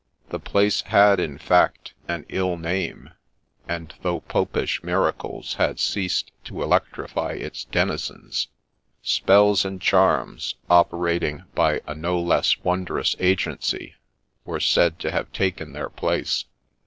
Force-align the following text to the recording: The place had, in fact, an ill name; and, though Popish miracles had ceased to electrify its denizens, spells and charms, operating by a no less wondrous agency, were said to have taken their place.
The 0.29 0.39
place 0.39 0.81
had, 0.81 1.19
in 1.19 1.37
fact, 1.37 1.93
an 2.07 2.25
ill 2.27 2.57
name; 2.57 3.11
and, 3.67 3.93
though 4.01 4.21
Popish 4.21 4.81
miracles 4.81 5.53
had 5.53 5.79
ceased 5.79 6.31
to 6.45 6.63
electrify 6.63 7.33
its 7.33 7.65
denizens, 7.65 8.47
spells 9.03 9.63
and 9.63 9.79
charms, 9.79 10.55
operating 10.71 11.43
by 11.53 11.81
a 11.85 11.93
no 11.93 12.19
less 12.19 12.57
wondrous 12.63 13.15
agency, 13.19 13.93
were 14.43 14.59
said 14.59 14.97
to 15.01 15.11
have 15.11 15.31
taken 15.33 15.73
their 15.73 15.89
place. 15.91 16.45